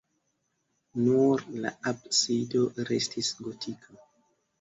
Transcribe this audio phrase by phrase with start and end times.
[1.01, 4.01] Nur la absido restis gotika.